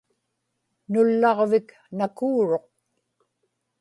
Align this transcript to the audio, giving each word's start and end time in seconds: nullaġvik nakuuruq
nullaġvik 0.91 1.67
nakuuruq 1.97 2.67